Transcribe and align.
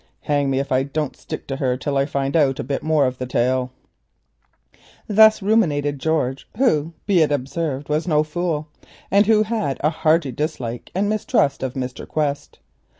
Hang 0.21 0.49
me 0.49 0.57
if 0.57 0.71
I 0.71 0.81
don't 0.81 1.15
stick 1.15 1.45
to 1.45 1.57
her 1.57 1.77
till 1.77 1.95
I 1.95 2.07
find 2.07 2.35
out 2.35 2.59
a 2.59 2.63
bit 2.63 2.81
more 2.81 3.05
of 3.05 3.19
the 3.19 3.27
tale." 3.27 3.71
Thus 5.07 5.43
ruminated 5.43 5.99
George, 5.99 6.49
who, 6.57 6.93
be 7.05 7.21
it 7.21 7.31
observed, 7.31 7.87
was 7.87 8.07
no 8.07 8.23
fool, 8.23 8.67
and 9.11 9.27
who 9.27 9.43
had 9.43 9.77
a 9.83 9.91
hearty 9.91 10.31
dislike 10.31 10.89
and 10.95 11.07
mistrust 11.07 11.61
of 11.61 11.75
Mr. 11.75 12.07
Quest. 12.07 12.57